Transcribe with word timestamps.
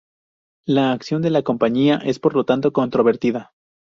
La 0.65 0.93
acción 0.93 1.21
de 1.21 1.29
la 1.29 1.43
Compañía 1.43 1.97
es, 2.03 2.17
por 2.17 2.33
lo 2.33 2.43
tanto, 2.43 2.73
controvertida. 2.73 3.53